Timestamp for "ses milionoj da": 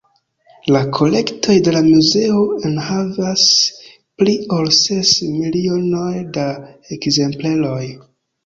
4.81-6.47